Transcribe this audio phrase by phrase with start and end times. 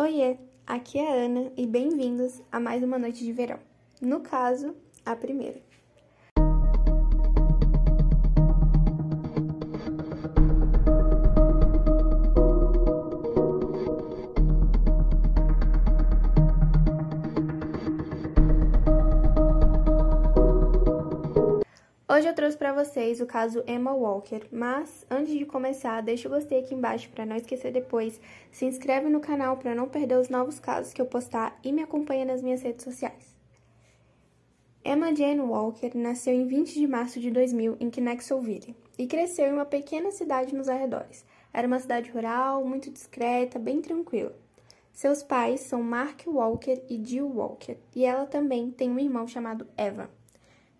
[0.00, 3.58] Oiê, aqui é a Ana e bem-vindos a mais uma noite de verão.
[4.00, 5.60] No caso, a primeira.
[22.12, 26.30] Hoje eu trouxe para vocês o caso Emma Walker, mas antes de começar, deixa o
[26.32, 28.20] gostei aqui embaixo para não esquecer depois,
[28.50, 31.84] se inscreve no canal para não perder os novos casos que eu postar e me
[31.84, 33.36] acompanha nas minhas redes sociais.
[34.84, 39.52] Emma Jane Walker nasceu em 20 de março de 2000 em Knoxville e cresceu em
[39.52, 41.24] uma pequena cidade nos arredores.
[41.52, 44.36] Era uma cidade rural, muito discreta, bem tranquila.
[44.92, 49.64] Seus pais são Mark Walker e Jill Walker, e ela também tem um irmão chamado
[49.78, 50.08] Evan.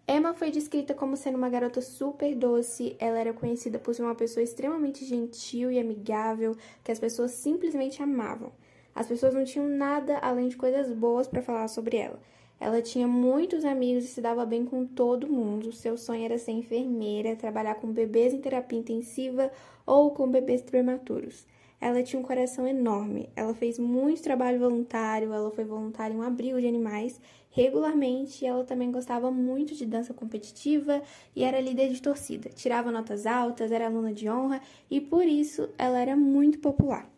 [0.06, 4.14] Emma foi descrita como sendo uma garota super doce, ela era conhecida por ser uma
[4.14, 8.52] pessoa extremamente gentil e amigável, que as pessoas simplesmente amavam.
[8.94, 12.18] As pessoas não tinham nada além de coisas boas para falar sobre ela.
[12.58, 15.72] Ela tinha muitos amigos e se dava bem com todo mundo.
[15.72, 19.50] Seu sonho era ser enfermeira, trabalhar com bebês em terapia intensiva
[19.86, 21.47] ou com bebês prematuros.
[21.81, 23.31] Ela tinha um coração enorme.
[23.34, 28.45] Ela fez muito trabalho voluntário, ela foi voluntária em um abrigo de animais regularmente.
[28.45, 31.03] Ela também gostava muito de dança competitiva
[31.34, 32.50] e era líder de torcida.
[32.50, 37.09] Tirava notas altas, era aluna de honra e por isso ela era muito popular.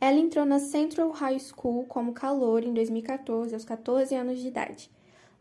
[0.00, 4.90] Ela entrou na Central High School como calor em 2014, aos 14 anos de idade.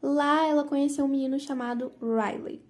[0.02, 2.62] Lá ela conheceu um menino chamado Riley.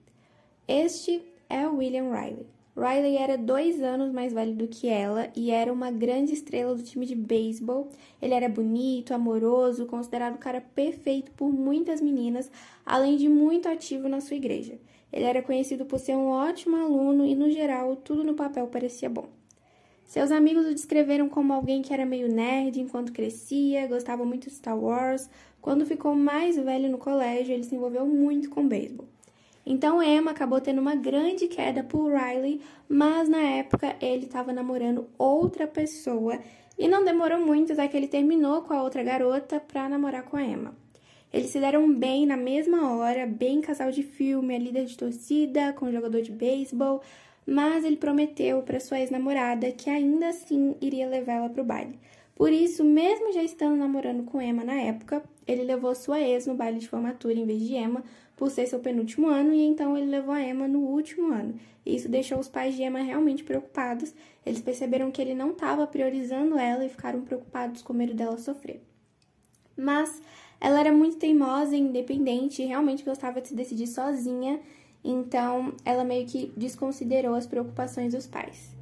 [0.68, 2.55] Este é William Riley.
[2.78, 6.84] Riley era dois anos mais velho do que ela e era uma grande estrela do
[6.84, 7.88] time de beisebol.
[8.22, 12.52] Ele era bonito, amoroso, considerado o cara perfeito por muitas meninas,
[12.86, 14.78] além de muito ativo na sua igreja.
[15.12, 19.10] Ele era conhecido por ser um ótimo aluno e, no geral, tudo no papel parecia
[19.10, 19.30] bom.
[20.04, 24.56] Seus amigos o descreveram como alguém que era meio nerd enquanto crescia, gostava muito de
[24.56, 25.30] Star Wars.
[25.62, 29.08] Quando ficou mais velho no colégio, ele se envolveu muito com beisebol.
[29.66, 35.08] Então Emma acabou tendo uma grande queda por Riley, mas na época ele estava namorando
[35.18, 36.40] outra pessoa
[36.78, 40.38] e não demorou muito até que ele terminou com a outra garota para namorar com
[40.38, 40.76] a Emma.
[41.34, 45.92] Eles se deram bem na mesma hora, bem casal de filme, líder de torcida, com
[45.92, 47.02] jogador de beisebol,
[47.46, 52.00] mas ele prometeu para sua ex-namorada que ainda assim iria levá-la para o baile.
[52.36, 56.54] Por isso, mesmo já estando namorando com Emma na época, ele levou sua ex no
[56.54, 58.04] baile de formatura em vez de Emma,
[58.36, 61.56] por ser seu penúltimo ano, e então ele levou a Emma no último ano.
[61.86, 64.14] Isso deixou os pais de Emma realmente preocupados.
[64.46, 68.82] Eles perceberam que ele não estava priorizando ela e ficaram preocupados com medo dela sofrer.
[69.78, 70.22] Mas
[70.60, 74.60] ela era muito teimosa e independente e realmente gostava de se decidir sozinha,
[75.04, 78.75] então ela meio que desconsiderou as preocupações dos pais.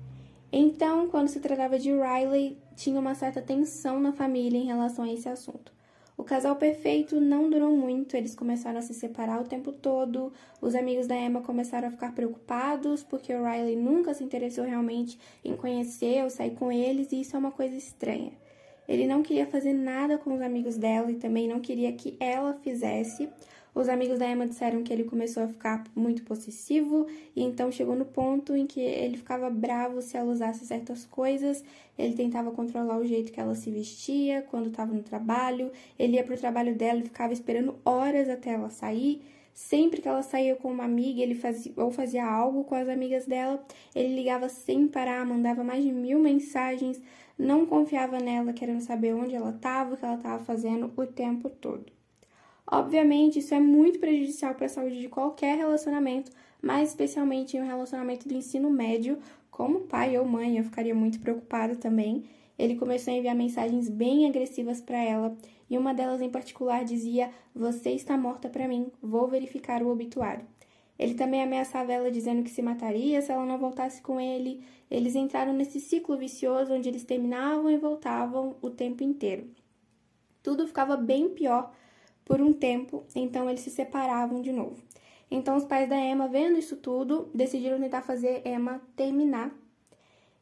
[0.56, 5.12] Então, quando se tratava de Riley, tinha uma certa tensão na família em relação a
[5.12, 5.74] esse assunto.
[6.16, 10.32] O casal perfeito não durou muito, eles começaram a se separar o tempo todo.
[10.62, 15.20] Os amigos da Emma começaram a ficar preocupados porque o Riley nunca se interessou realmente
[15.44, 18.34] em conhecer ou sair com eles, e isso é uma coisa estranha.
[18.88, 22.54] Ele não queria fazer nada com os amigos dela e também não queria que ela
[22.54, 23.28] fizesse.
[23.76, 27.96] Os amigos da Emma disseram que ele começou a ficar muito possessivo e então chegou
[27.96, 31.64] no ponto em que ele ficava bravo se ela usasse certas coisas.
[31.98, 35.72] Ele tentava controlar o jeito que ela se vestia quando estava no trabalho.
[35.98, 39.24] Ele ia para o trabalho dela e ficava esperando horas até ela sair.
[39.56, 43.28] Sempre que ela saía com uma amiga, ele fazia ou fazia algo com as amigas
[43.28, 43.64] dela,
[43.94, 47.00] ele ligava sem parar, mandava mais de mil mensagens,
[47.38, 51.50] não confiava nela, querendo saber onde ela estava, o que ela estava fazendo o tempo
[51.50, 52.03] todo.
[52.66, 56.32] Obviamente, isso é muito prejudicial para a saúde de qualquer relacionamento,
[56.62, 59.20] mas especialmente em um relacionamento do ensino médio,
[59.52, 62.24] como pai ou mãe, eu ficaria muito preocupada também.
[62.58, 65.36] Ele começou a enviar mensagens bem agressivas para ela,
[65.70, 70.46] e uma delas em particular dizia: Você está morta para mim, vou verificar o obituário.
[70.98, 74.64] Ele também ameaçava ela dizendo que se mataria se ela não voltasse com ele.
[74.90, 79.50] Eles entraram nesse ciclo vicioso onde eles terminavam e voltavam o tempo inteiro.
[80.42, 81.72] Tudo ficava bem pior
[82.26, 84.82] por um tempo, então eles se separavam de novo.
[85.30, 89.52] Então os pais da Emma, vendo isso tudo, decidiram tentar fazer Emma terminar.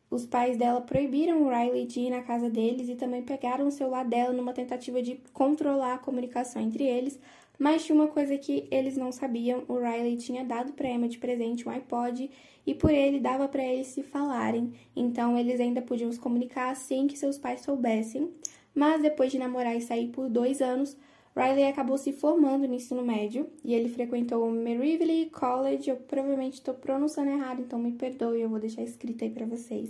[0.10, 3.72] Os pais dela proibiram o Riley de ir na casa deles e também pegaram o
[3.72, 7.18] celular dela numa tentativa de controlar a comunicação entre eles.
[7.58, 11.18] Mas tinha uma coisa que eles não sabiam: o Riley tinha dado para Emma de
[11.18, 12.30] presente um iPod
[12.68, 14.74] e por ele dava para eles se falarem.
[14.94, 18.30] Então eles ainda podiam se comunicar sem que seus pais soubessem.
[18.76, 20.98] Mas depois de namorar e sair por dois anos,
[21.36, 25.90] Riley acabou se formando no ensino médio e ele frequentou o Merivale College.
[25.90, 29.90] Eu provavelmente estou pronunciando errado, então me perdoe, eu vou deixar escrito aí para vocês.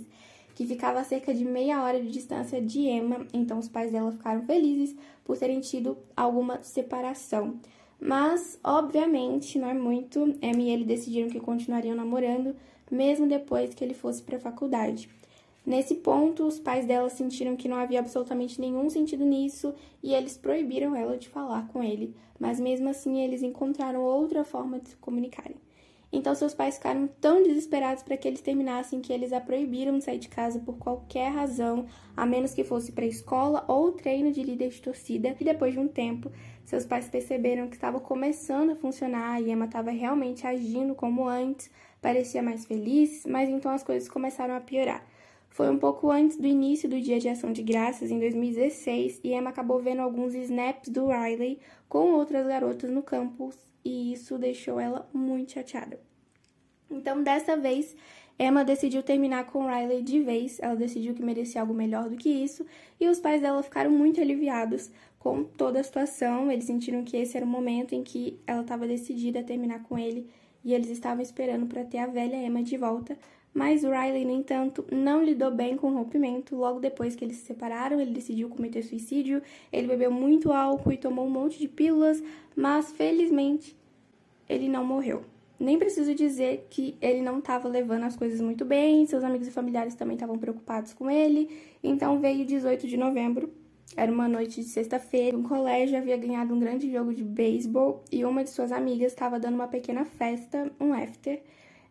[0.54, 4.12] Que ficava a cerca de meia hora de distância de Emma, então os pais dela
[4.12, 4.94] ficaram felizes
[5.24, 7.58] por terem tido alguma separação.
[7.98, 12.54] Mas, obviamente, não é muito, Emma e ele decidiram que continuariam namorando,
[12.90, 15.08] mesmo depois que ele fosse para a faculdade.
[15.64, 19.72] Nesse ponto, os pais dela sentiram que não havia absolutamente nenhum sentido nisso
[20.02, 24.80] e eles proibiram ela de falar com ele, mas mesmo assim eles encontraram outra forma
[24.80, 25.56] de se comunicarem.
[26.12, 30.04] Então seus pais ficaram tão desesperados para que eles terminassem que eles a proibiram de
[30.04, 34.42] sair de casa por qualquer razão, a menos que fosse para escola ou treino de
[34.42, 35.34] líder de torcida.
[35.40, 36.30] E depois de um tempo,
[36.64, 41.70] seus pais perceberam que estava começando a funcionar e Emma estava realmente agindo como antes,
[42.02, 45.06] parecia mais feliz, mas então as coisas começaram a piorar.
[45.52, 49.34] Foi um pouco antes do início do Dia de Ação de Graças, em 2016, e
[49.34, 51.58] Emma acabou vendo alguns snaps do Riley
[51.90, 53.54] com outras garotas no campus,
[53.84, 56.00] e isso deixou ela muito chateada.
[56.90, 57.94] Então, dessa vez,
[58.38, 62.30] Emma decidiu terminar com Riley de vez, ela decidiu que merecia algo melhor do que
[62.30, 62.64] isso,
[62.98, 67.36] e os pais dela ficaram muito aliviados com toda a situação, eles sentiram que esse
[67.36, 70.30] era o momento em que ela estava decidida a terminar com ele,
[70.64, 73.18] e eles estavam esperando para ter a velha Emma de volta,
[73.54, 76.56] mas Riley, no entanto, não lidou bem com o rompimento.
[76.56, 79.42] Logo depois que eles se separaram, ele decidiu cometer suicídio.
[79.70, 82.22] Ele bebeu muito álcool e tomou um monte de pílulas,
[82.56, 83.76] mas felizmente
[84.48, 85.24] ele não morreu.
[85.60, 89.50] Nem preciso dizer que ele não estava levando as coisas muito bem, seus amigos e
[89.50, 91.48] familiares também estavam preocupados com ele.
[91.84, 93.52] Então veio 18 de novembro,
[93.96, 95.36] era uma noite de sexta-feira.
[95.36, 99.38] Um colégio havia ganhado um grande jogo de beisebol e uma de suas amigas estava
[99.38, 101.40] dando uma pequena festa, um after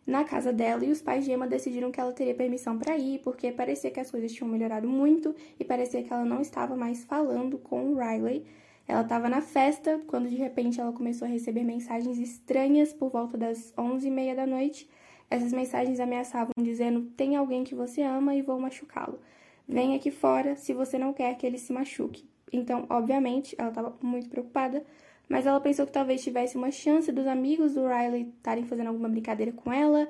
[0.06, 3.20] na casa dela e os pais de Emma decidiram que ela teria permissão para ir,
[3.20, 7.04] porque parecia que as coisas tinham melhorado muito e parecia que ela não estava mais
[7.04, 8.44] falando com o Riley.
[8.86, 13.38] Ela estava na festa quando de repente ela começou a receber mensagens estranhas por volta
[13.38, 14.88] das 11h30 da noite.
[15.30, 19.20] Essas mensagens ameaçavam dizendo: tem alguém que você ama e vou machucá-lo.
[19.68, 22.28] Vem aqui fora se você não quer que ele se machuque.
[22.52, 24.84] Então, obviamente, ela estava muito preocupada
[25.28, 29.08] mas ela pensou que talvez tivesse uma chance dos amigos do Riley estarem fazendo alguma
[29.08, 30.08] brincadeira com ela.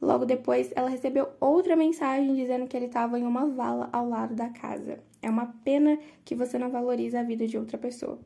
[0.00, 4.34] Logo depois, ela recebeu outra mensagem dizendo que ele estava em uma vala ao lado
[4.34, 4.98] da casa.
[5.22, 8.18] É uma pena que você não valoriza a vida de outra pessoa.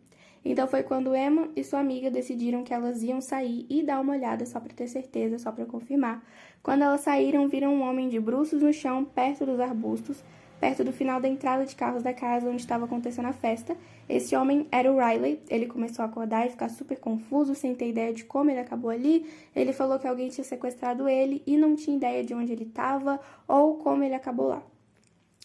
[0.45, 4.15] Então foi quando Emma e sua amiga decidiram que elas iam sair e dar uma
[4.15, 6.25] olhada só para ter certeza, só para confirmar.
[6.63, 10.25] Quando elas saíram, viram um homem de bruços no chão, perto dos arbustos,
[10.61, 13.77] perto do final da entrada de carros da casa onde estava acontecendo a festa.
[14.09, 15.41] Esse homem era o Riley.
[15.49, 18.91] Ele começou a acordar e ficar super confuso, sem ter ideia de como ele acabou
[18.91, 19.27] ali.
[19.55, 23.21] Ele falou que alguém tinha sequestrado ele e não tinha ideia de onde ele estava
[23.47, 24.63] ou como ele acabou lá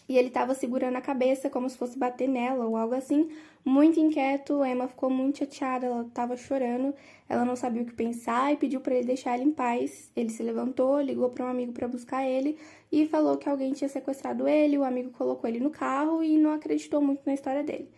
[0.08, 3.30] e ele estava segurando a cabeça como se fosse bater nela ou algo assim.
[3.64, 6.94] Muito inquieto, Emma ficou muito chateada, ela estava chorando,
[7.26, 10.12] ela não sabia o que pensar e pediu para ele deixar ela em paz.
[10.14, 12.58] Ele se levantou, ligou para um amigo para buscar ele
[12.92, 14.76] e falou que alguém tinha sequestrado ele.
[14.76, 17.88] O amigo colocou ele no carro e não acreditou muito na história dele.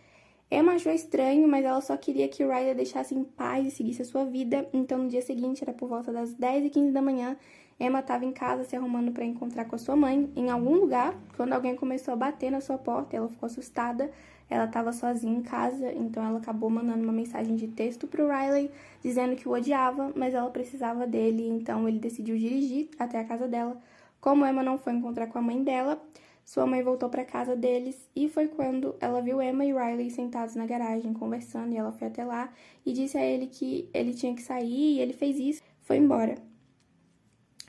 [0.49, 4.05] Emma achou estranho, mas ela só queria que Ryder deixasse em paz e seguisse a
[4.05, 4.69] sua vida.
[4.71, 7.35] Então, no dia seguinte, era por volta das 10 e 15 da manhã,
[7.79, 11.15] Emma estava em casa se arrumando para encontrar com a sua mãe em algum lugar,
[11.35, 14.09] quando alguém começou a bater na sua porta, ela ficou assustada.
[14.49, 18.27] Ela estava sozinha em casa, então ela acabou mandando uma mensagem de texto para o
[18.27, 18.71] Riley
[19.01, 23.47] dizendo que o odiava, mas ela precisava dele, então ele decidiu dirigir até a casa
[23.47, 23.77] dela.
[24.21, 26.01] Como Emma não foi encontrar com a mãe dela,
[26.45, 30.55] sua mãe voltou para casa deles e foi quando ela viu Emma e Riley sentados
[30.55, 32.49] na garagem conversando e ela foi até lá
[32.85, 36.35] e disse a ele que ele tinha que sair e ele fez isso, foi embora.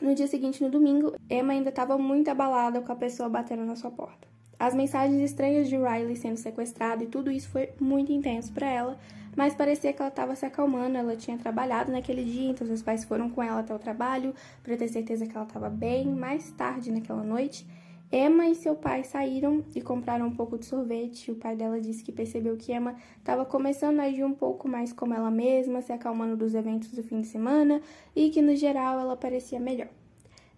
[0.00, 3.74] No dia seguinte, no domingo, Emma ainda estava muito abalada com a pessoa batendo na
[3.74, 4.28] sua porta.
[4.58, 8.98] As mensagens estranhas de Riley sendo sequestrado e tudo isso foi muito intenso para ela,
[9.36, 10.96] mas parecia que ela estava se acalmando.
[10.96, 14.34] Ela tinha trabalhado naquele dia, então seus pais foram com ela até o trabalho
[14.64, 16.08] para ter certeza que ela estava bem.
[16.08, 17.64] Mais tarde naquela noite,
[18.10, 21.30] Emma e seu pai saíram e compraram um pouco de sorvete.
[21.30, 24.92] O pai dela disse que percebeu que Emma estava começando a agir um pouco mais
[24.92, 27.80] como ela mesma, se acalmando dos eventos do fim de semana
[28.16, 29.88] e que no geral ela parecia melhor.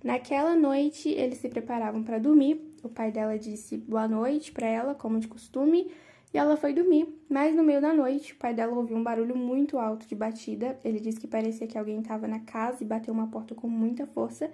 [0.02, 2.69] Naquela noite, eles se preparavam para dormir.
[2.82, 5.90] O pai dela disse boa noite para ela, como de costume,
[6.32, 7.06] e ela foi dormir.
[7.28, 10.78] Mas no meio da noite, o pai dela ouviu um barulho muito alto de batida.
[10.84, 14.06] Ele disse que parecia que alguém estava na casa e bateu uma porta com muita
[14.06, 14.50] força.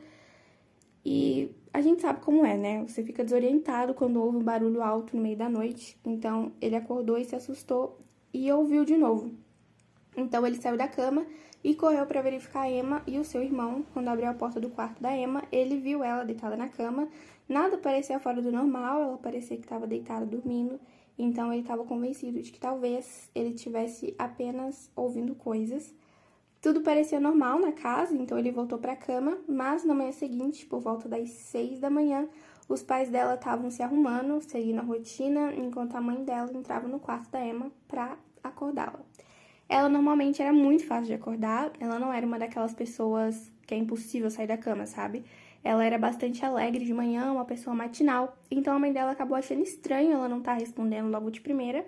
[1.05, 2.83] E a gente sabe como é, né?
[2.83, 5.97] Você fica desorientado quando ouve um barulho alto no meio da noite.
[6.05, 8.01] Então ele acordou e se assustou
[8.35, 9.31] e ouviu de novo.
[10.17, 11.25] Então ele saiu da cama
[11.67, 13.85] e correu para verificar Emma e o seu irmão.
[13.93, 17.09] Quando abriu a porta do quarto da Emma, ele viu ela deitada na cama.
[17.49, 20.79] Nada parecia fora do normal, ela parecia que estava deitada dormindo.
[21.19, 25.93] Então ele estava convencido de que talvez ele tivesse apenas ouvindo coisas.
[26.63, 30.65] Tudo parecia normal na casa, então ele voltou para a cama, mas na manhã seguinte,
[30.67, 32.29] por volta das seis da manhã,
[32.69, 36.99] Os pais dela estavam se arrumando, seguindo a rotina, enquanto a mãe dela entrava no
[36.99, 39.01] quarto da Emma para acordá-la.
[39.69, 43.77] Ela normalmente era muito fácil de acordar, ela não era uma daquelas pessoas que é
[43.77, 45.25] impossível sair da cama, sabe?
[45.65, 49.63] Ela era bastante alegre de manhã, uma pessoa matinal, então a mãe dela acabou achando
[49.63, 51.85] estranho ela não estar tá respondendo logo de primeira.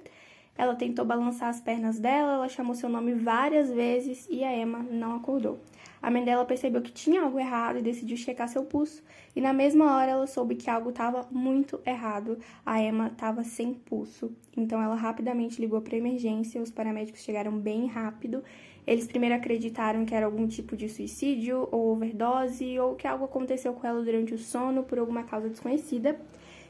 [0.56, 4.80] Ela tentou balançar as pernas dela, ela chamou seu nome várias vezes e a Emma
[4.80, 5.60] não acordou.
[6.00, 9.02] A mãe dela percebeu que tinha algo errado e decidiu checar seu pulso.
[9.34, 12.38] E na mesma hora ela soube que algo estava muito errado.
[12.64, 14.32] A Emma estava sem pulso.
[14.56, 16.62] Então ela rapidamente ligou para emergência.
[16.62, 18.44] Os paramédicos chegaram bem rápido.
[18.86, 23.74] Eles primeiro acreditaram que era algum tipo de suicídio ou overdose ou que algo aconteceu
[23.74, 26.18] com ela durante o sono por alguma causa desconhecida.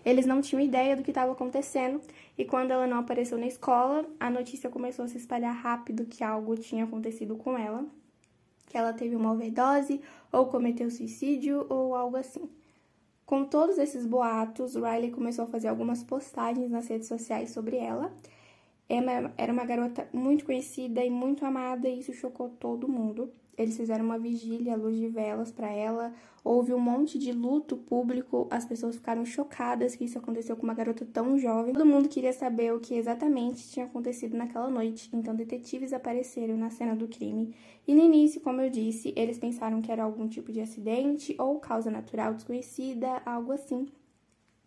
[0.05, 2.01] Eles não tinham ideia do que estava acontecendo
[2.37, 6.25] e quando ela não apareceu na escola, a notícia começou a se espalhar rápido que
[6.25, 7.85] algo tinha acontecido com ela
[8.69, 12.49] que ela teve uma overdose ou cometeu suicídio ou algo assim.
[13.25, 18.13] Com todos esses boatos, Riley começou a fazer algumas postagens nas redes sociais sobre ela.
[18.89, 23.31] Emma era uma garota muito conhecida e muito amada e isso chocou todo mundo.
[23.59, 26.15] Eles fizeram uma vigília à luz de velas para ela.
[26.45, 28.47] Houve um monte de luto público.
[28.51, 31.75] As pessoas ficaram chocadas que isso aconteceu com uma garota tão jovem.
[31.75, 35.11] Todo mundo queria saber o que exatamente tinha acontecido naquela noite.
[35.13, 37.53] Então, detetives apareceram na cena do crime.
[37.87, 41.59] E no início, como eu disse, eles pensaram que era algum tipo de acidente ou
[41.59, 43.89] causa natural desconhecida, algo assim.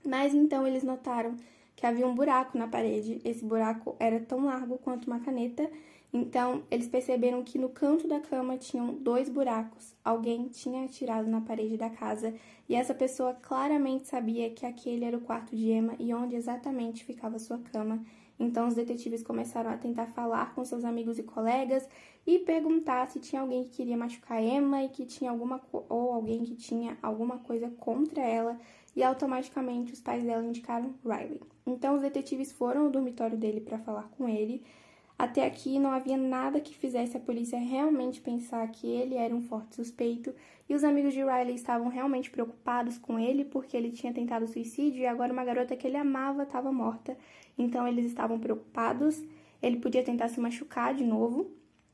[0.05, 1.37] Mas então eles notaram
[1.75, 3.21] que havia um buraco na parede.
[3.23, 5.69] Esse buraco era tão largo quanto uma caneta
[6.13, 9.95] então, eles perceberam que no canto da cama tinham dois buracos.
[10.03, 12.33] Alguém tinha atirado na parede da casa
[12.67, 17.05] e essa pessoa claramente sabia que aquele era o quarto de Emma e onde exatamente
[17.05, 18.03] ficava sua cama.
[18.37, 21.87] Então, os detetives começaram a tentar falar com seus amigos e colegas
[22.27, 26.43] e perguntar se tinha alguém que queria machucar Emma e que tinha alguma ou alguém
[26.43, 28.59] que tinha alguma coisa contra ela.
[28.93, 31.39] E automaticamente os pais dela indicaram Riley.
[31.65, 34.61] Então, os detetives foram ao dormitório dele para falar com ele.
[35.21, 39.43] Até aqui não havia nada que fizesse a polícia realmente pensar que ele era um
[39.43, 40.33] forte suspeito,
[40.67, 44.99] e os amigos de Riley estavam realmente preocupados com ele porque ele tinha tentado suicídio
[44.99, 47.15] e agora uma garota que ele amava estava morta.
[47.55, 49.23] Então eles estavam preocupados,
[49.61, 51.51] ele podia tentar se machucar de novo.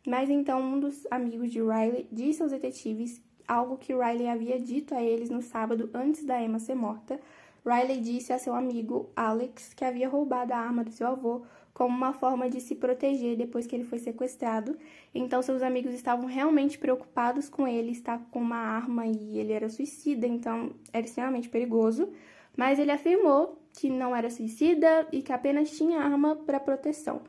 [0.08, 4.96] Mas então um dos amigos de Riley disse aos detetives algo que Riley havia dito
[4.96, 7.20] a eles no sábado antes da Emma ser morta.
[7.66, 11.44] Riley disse a seu amigo Alex que havia roubado a arma do seu avô
[11.78, 14.76] como uma forma de se proteger depois que ele foi sequestrado.
[15.14, 19.70] Então, seus amigos estavam realmente preocupados com ele estar com uma arma e ele era
[19.70, 22.10] suicida, então era extremamente perigoso.
[22.58, 27.22] Mas ele afirmou que não era suicida e que apenas tinha arma para proteção.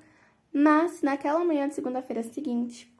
[0.50, 2.90] Mas, naquela manhã de segunda-feira seguinte,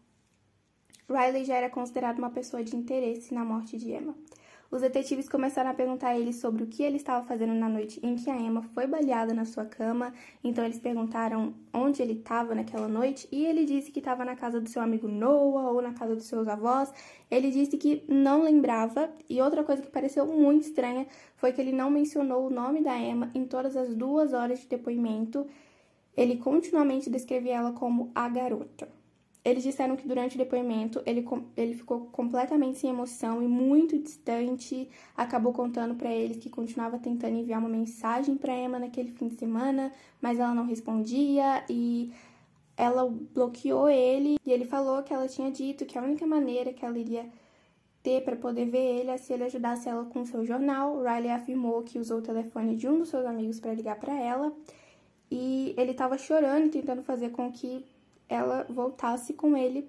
[1.09, 4.15] Riley já era considerado uma pessoa de interesse na morte de Emma.
[4.71, 7.99] Os detetives começaram a perguntar a ele sobre o que ele estava fazendo na noite
[8.03, 10.13] em que a Emma foi baleada na sua cama.
[10.45, 14.61] Então eles perguntaram onde ele estava naquela noite e ele disse que estava na casa
[14.61, 16.93] do seu amigo Noah ou na casa dos seus avós.
[17.31, 21.07] Ele disse que não lembrava e outra coisa que pareceu muito estranha
[21.37, 24.67] foi que ele não mencionou o nome da Emma em todas as duas horas de
[24.67, 25.47] depoimento.
[26.15, 28.98] Ele continuamente descrevia ela como a garota.
[29.45, 31.27] Eles disseram que durante o depoimento ele,
[31.57, 34.89] ele ficou completamente sem emoção e muito distante.
[35.17, 39.37] Acabou contando para eles que continuava tentando enviar uma mensagem para Emma naquele fim de
[39.37, 42.13] semana, mas ela não respondia e
[42.77, 44.39] ela bloqueou ele.
[44.45, 47.27] E ele falou que ela tinha dito que a única maneira que ela iria
[48.03, 51.03] ter para poder ver ele é se ele ajudasse ela com seu jornal.
[51.03, 54.53] Riley afirmou que usou o telefone de um dos seus amigos para ligar para ela
[55.31, 57.85] e ele estava chorando e tentando fazer com que
[58.29, 59.89] ela voltasse com ele.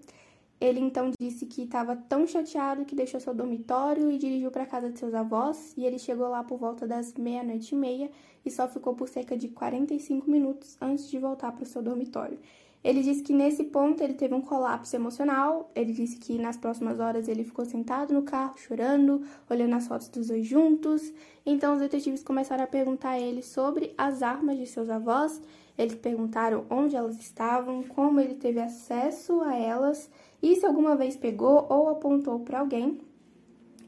[0.60, 4.90] Ele então disse que estava tão chateado que deixou seu dormitório e dirigiu para casa
[4.90, 5.74] de seus avós.
[5.78, 8.12] E ele chegou lá por volta das meia-noite e meia
[8.46, 12.38] e só ficou por cerca de 45 minutos antes de voltar para o seu dormitório.
[12.82, 15.70] Ele disse que nesse ponto ele teve um colapso emocional.
[15.76, 20.08] Ele disse que nas próximas horas ele ficou sentado no carro, chorando, olhando as fotos
[20.08, 21.14] dos dois juntos.
[21.46, 25.42] Então os detetives começaram a perguntar a ele sobre as armas de seus avós.
[25.80, 30.10] Eles perguntaram onde elas estavam, como ele teve acesso a elas
[30.44, 33.00] e se alguma vez pegou ou apontou para alguém.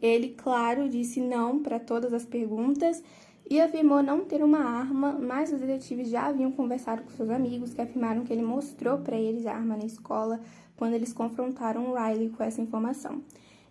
[0.02, 3.04] Ele, claro, disse não para todas as perguntas
[3.50, 7.74] e afirmou não ter uma arma, mas os detetives já haviam conversado com seus amigos
[7.74, 10.40] que afirmaram que ele mostrou para eles a arma na escola
[10.78, 13.22] quando eles confrontaram Riley com essa informação.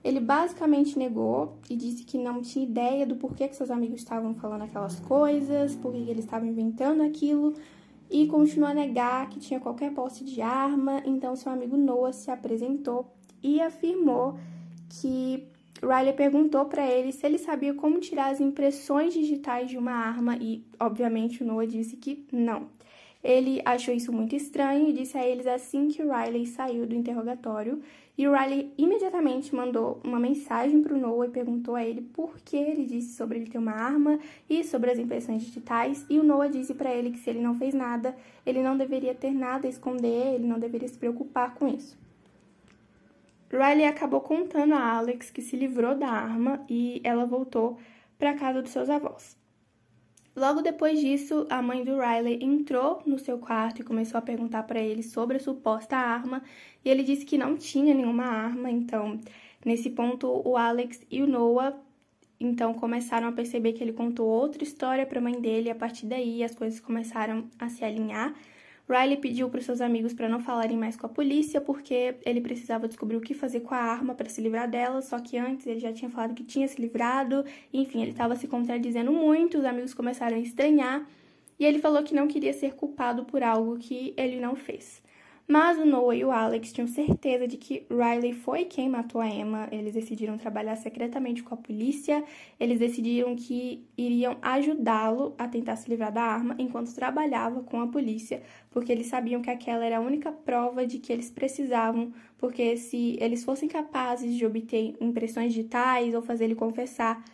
[0.05, 4.35] Ele basicamente negou e disse que não tinha ideia do porquê que seus amigos estavam
[4.35, 7.55] falando aquelas coisas, por que eles estavam inventando aquilo,
[8.11, 11.01] e continuou a negar que tinha qualquer posse de arma.
[11.07, 14.39] Então, seu amigo Noah se apresentou e afirmou
[14.89, 15.47] que
[15.81, 20.37] Riley perguntou para ele se ele sabia como tirar as impressões digitais de uma arma
[20.41, 22.67] e, obviamente, o Noah disse que não.
[23.23, 27.83] Ele achou isso muito estranho e disse a eles assim que Riley saiu do interrogatório.
[28.17, 32.39] E o Riley imediatamente mandou uma mensagem para o Noah e perguntou a ele por
[32.39, 36.05] que ele disse sobre ele ter uma arma e sobre as impressões digitais.
[36.09, 39.15] E o Noah disse para ele que se ele não fez nada, ele não deveria
[39.15, 41.99] ter nada a esconder, ele não deveria se preocupar com isso.
[43.51, 47.79] Riley acabou contando a Alex que se livrou da arma e ela voltou
[48.19, 49.40] para a casa dos seus avós.
[50.41, 54.63] Logo depois disso, a mãe do Riley entrou no seu quarto e começou a perguntar
[54.63, 56.43] para ele sobre a suposta arma,
[56.83, 59.21] e ele disse que não tinha nenhuma arma, então,
[59.63, 61.79] nesse ponto, o Alex e o Noah
[62.41, 65.75] então começaram a perceber que ele contou outra história para a mãe dele, e a
[65.75, 68.35] partir daí as coisas começaram a se alinhar.
[68.91, 72.89] Riley pediu para seus amigos para não falarem mais com a polícia, porque ele precisava
[72.89, 75.79] descobrir o que fazer com a arma para se livrar dela, só que antes ele
[75.79, 79.95] já tinha falado que tinha se livrado, enfim, ele estava se contradizendo muito, os amigos
[79.95, 81.07] começaram a estranhar,
[81.59, 85.01] e ele falou que não queria ser culpado por algo que ele não fez.
[85.51, 89.27] Mas o Noah e o Alex tinham certeza de que Riley foi quem matou a
[89.27, 89.67] Emma.
[89.73, 92.23] Eles decidiram trabalhar secretamente com a polícia.
[92.61, 97.89] Eles decidiram que iriam ajudá-lo a tentar se livrar da arma enquanto trabalhava com a
[97.89, 98.41] polícia,
[98.71, 103.19] porque eles sabiam que aquela era a única prova de que eles precisavam, porque se
[103.21, 107.25] eles fossem capazes de obter impressões digitais ou fazer ele confessar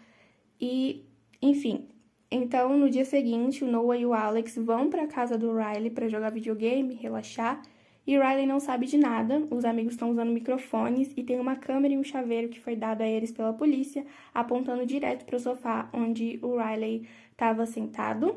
[0.58, 1.04] e,
[1.42, 1.86] enfim,
[2.30, 5.90] então, no dia seguinte, o Noah e o Alex vão para a casa do Riley
[5.90, 7.60] para jogar videogame, relaxar.
[8.06, 11.92] E Riley não sabe de nada, os amigos estão usando microfones e tem uma câmera
[11.92, 15.90] e um chaveiro que foi dado a eles pela polícia, apontando direto para o sofá
[15.92, 18.36] onde o Riley estava sentado.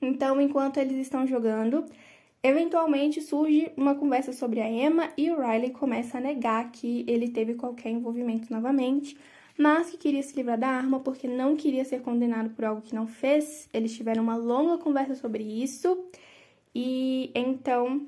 [0.00, 1.84] Então, enquanto eles estão jogando,
[2.42, 7.28] eventualmente surge uma conversa sobre a Emma e o Riley começa a negar que ele
[7.28, 9.18] teve qualquer envolvimento novamente,
[9.58, 12.94] mas que queria se livrar da arma porque não queria ser condenado por algo que
[12.94, 13.68] não fez.
[13.74, 16.06] Eles tiveram uma longa conversa sobre isso
[16.74, 18.06] e então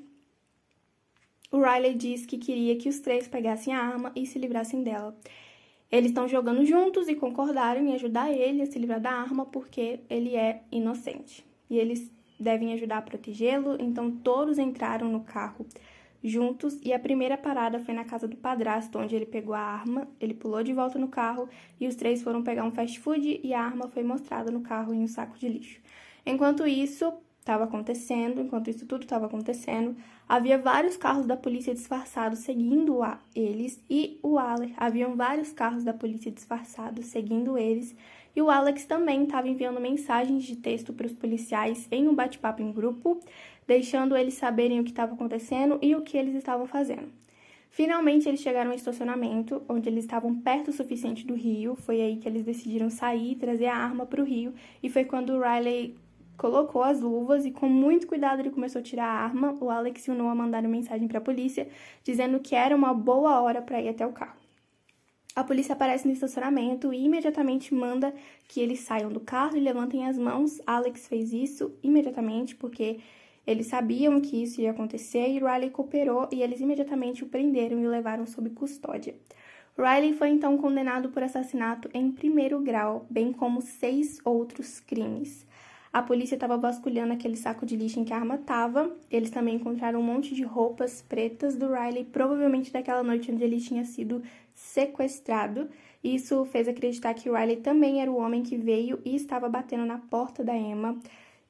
[1.51, 5.15] o Riley diz que queria que os três pegassem a arma e se livrassem dela.
[5.91, 9.99] Eles estão jogando juntos e concordaram em ajudar ele a se livrar da arma porque
[10.09, 11.45] ele é inocente.
[11.69, 15.65] E eles devem ajudar a protegê-lo, então todos entraram no carro
[16.23, 20.07] juntos e a primeira parada foi na casa do padrasto, onde ele pegou a arma,
[20.19, 21.49] ele pulou de volta no carro
[21.79, 24.93] e os três foram pegar um fast food e a arma foi mostrada no carro
[24.93, 25.81] em um saco de lixo.
[26.25, 29.95] Enquanto isso, estava acontecendo, enquanto isso tudo estava acontecendo,
[30.29, 35.83] havia vários carros da polícia disfarçados seguindo a eles e o Alex, haviam vários carros
[35.83, 37.95] da polícia disfarçados seguindo eles,
[38.35, 42.61] e o Alex também estava enviando mensagens de texto para os policiais em um bate-papo
[42.61, 43.19] em grupo,
[43.67, 47.11] deixando eles saberem o que estava acontecendo e o que eles estavam fazendo.
[47.69, 51.73] Finalmente, eles chegaram ao estacionamento, onde eles estavam perto o suficiente do rio.
[51.73, 54.53] Foi aí que eles decidiram sair trazer a arma para o rio.
[54.83, 55.95] E foi quando o Riley
[56.41, 59.55] colocou as luvas e com muito cuidado ele começou a tirar a arma.
[59.61, 61.69] O Alex e o Noah mandaram mensagem para a polícia
[62.03, 64.41] dizendo que era uma boa hora para ir até o carro.
[65.35, 68.11] A polícia aparece no estacionamento e imediatamente manda
[68.47, 70.59] que eles saiam do carro e levantem as mãos.
[70.65, 72.99] Alex fez isso imediatamente porque
[73.45, 77.85] eles sabiam que isso ia acontecer e Riley cooperou e eles imediatamente o prenderam e
[77.85, 79.15] o levaram sob custódia.
[79.77, 85.45] Riley foi então condenado por assassinato em primeiro grau, bem como seis outros crimes.
[85.93, 88.95] A polícia estava vasculhando aquele saco de lixo em que a arma estava.
[89.09, 93.59] Eles também encontraram um monte de roupas pretas do Riley, provavelmente daquela noite onde ele
[93.59, 94.23] tinha sido
[94.53, 95.69] sequestrado.
[96.01, 99.97] Isso fez acreditar que Riley também era o homem que veio e estava batendo na
[99.97, 100.97] porta da Emma.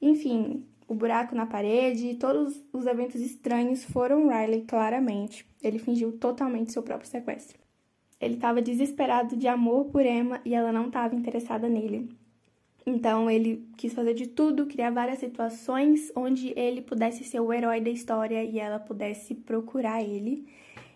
[0.00, 5.46] Enfim, o buraco na parede, todos os eventos estranhos foram Riley, claramente.
[5.62, 7.60] Ele fingiu totalmente seu próprio sequestro.
[8.20, 12.21] Ele estava desesperado de amor por Emma e ela não estava interessada nele.
[12.84, 17.80] Então ele quis fazer de tudo, criar várias situações onde ele pudesse ser o herói
[17.80, 20.46] da história e ela pudesse procurar ele.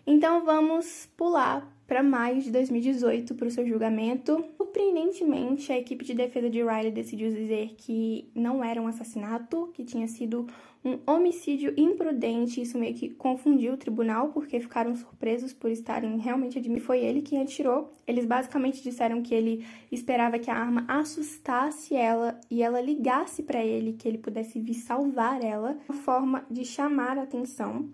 [0.05, 4.43] Então vamos pular para maio de 2018 para o seu julgamento.
[4.57, 9.85] Surpreendentemente, a equipe de defesa de Riley decidiu dizer que não era um assassinato, que
[9.85, 10.45] tinha sido
[10.83, 12.61] um homicídio imprudente.
[12.61, 17.21] Isso meio que confundiu o tribunal, porque ficaram surpresos por estarem realmente admitindo foi ele
[17.21, 17.93] quem atirou.
[18.05, 23.63] Eles basicamente disseram que ele esperava que a arma assustasse ela e ela ligasse para
[23.63, 27.89] ele, que ele pudesse vir salvar ela, uma forma de chamar a atenção.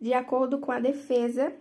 [0.00, 1.52] De acordo com a defesa,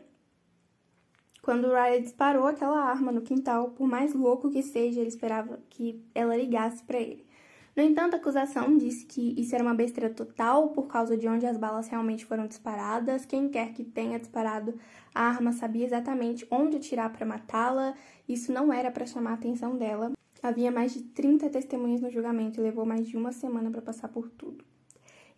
[1.41, 6.03] quando Riley disparou aquela arma no quintal, por mais louco que seja, ele esperava que
[6.13, 7.25] ela ligasse para ele.
[7.75, 11.45] No entanto, a acusação disse que isso era uma besteira total por causa de onde
[11.45, 13.25] as balas realmente foram disparadas.
[13.25, 14.77] Quem quer que tenha disparado
[15.15, 17.95] a arma sabia exatamente onde atirar para matá-la.
[18.27, 20.11] Isso não era para chamar a atenção dela.
[20.43, 24.09] Havia mais de 30 testemunhas no julgamento e levou mais de uma semana para passar
[24.09, 24.65] por tudo.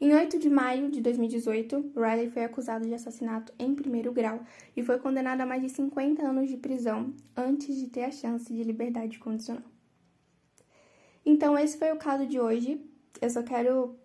[0.02, 4.42] Em 8 de maio de 2018, Riley foi acusado de assassinato em primeiro grau
[4.76, 8.54] e foi condenado a mais de 50 anos de prisão antes de ter a chance
[8.54, 9.64] de liberdade condicional.
[11.26, 12.82] Então, esse foi o caso de hoje.
[13.22, 13.96] Eu só quero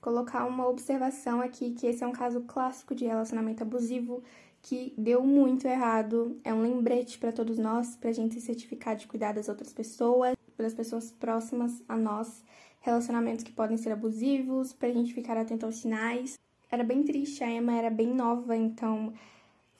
[0.00, 4.22] colocar uma observação aqui que esse é um caso clássico de relacionamento abusivo
[4.62, 6.38] que deu muito errado.
[6.44, 9.72] É um lembrete para todos nós, para a gente se certificar de cuidar das outras
[9.72, 12.44] pessoas, das pessoas próximas a nós,
[12.80, 16.38] relacionamentos que podem ser abusivos, para a gente ficar atento aos sinais.
[16.70, 19.12] Era bem triste, a Emma era bem nova, então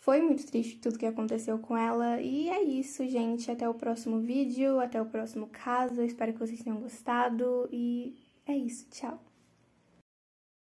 [0.00, 2.20] foi muito triste tudo que aconteceu com ela.
[2.20, 3.50] E é isso, gente.
[3.50, 6.02] Até o próximo vídeo, até o próximo caso.
[6.02, 7.68] espero que vocês tenham gostado.
[7.70, 8.86] E é isso.
[8.90, 9.29] Tchau.